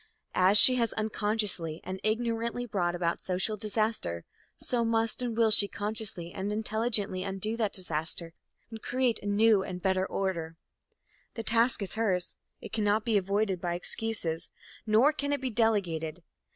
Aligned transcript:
As 0.33 0.57
she 0.57 0.77
has 0.77 0.93
unconsciously 0.93 1.79
and 1.83 1.99
ignorantly 2.01 2.65
brought 2.65 2.95
about 2.95 3.21
social 3.21 3.55
disaster, 3.55 4.25
so 4.57 4.83
must 4.83 5.21
and 5.21 5.37
will 5.37 5.51
she 5.51 5.67
consciously 5.67 6.31
and 6.31 6.51
intelligently 6.51 7.21
undo 7.23 7.55
that 7.57 7.71
disaster 7.71 8.33
and 8.71 8.81
create 8.81 9.19
a 9.21 9.27
new 9.27 9.61
and 9.61 9.77
a 9.77 9.81
better 9.81 10.07
order. 10.07 10.57
The 11.35 11.43
task 11.43 11.83
is 11.83 11.93
hers. 11.93 12.39
It 12.61 12.73
cannot 12.73 13.05
be 13.05 13.15
avoided 13.15 13.61
by 13.61 13.75
excuses, 13.75 14.49
nor 14.87 15.13
can 15.13 15.31
it 15.33 15.39
be 15.39 15.51
delegated. 15.51 16.23